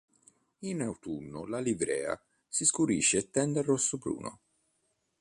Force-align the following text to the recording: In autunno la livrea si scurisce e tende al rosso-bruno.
In 0.61 0.81
autunno 0.81 1.45
la 1.45 1.59
livrea 1.59 2.19
si 2.47 2.65
scurisce 2.65 3.19
e 3.19 3.29
tende 3.29 3.59
al 3.59 3.65
rosso-bruno. 3.65 4.39